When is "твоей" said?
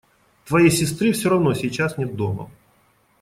0.45-0.71